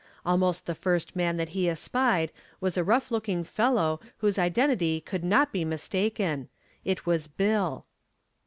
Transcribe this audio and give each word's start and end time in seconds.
Almost 0.25 0.65
the 0.65 0.73
first 0.73 1.15
man 1.15 1.37
that 1.37 1.49
he 1.49 1.69
espied 1.69 2.31
was 2.59 2.75
a 2.75 2.83
rough 2.83 3.11
looking 3.11 3.43
fellow 3.43 3.99
whose 4.17 4.39
identity 4.39 4.99
could 4.99 5.23
not 5.23 5.51
be 5.51 5.63
mistaken. 5.63 6.49
It 6.83 7.05
was 7.05 7.27
Bill. 7.27 7.85